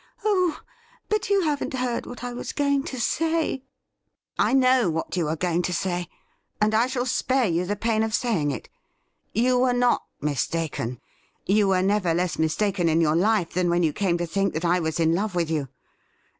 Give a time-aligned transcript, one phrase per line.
[0.25, 0.61] 'Oh,
[1.09, 3.61] but you haven't heard what I was going to say
[4.39, 6.07] ''I know what you were going to say,
[6.59, 8.67] and I shall spare you the pain of saying it.
[9.31, 10.99] You were not mistaken—
[11.47, 14.65] ^you were never less mistaken in your life than when you came to think that
[14.65, 15.67] I was in love with you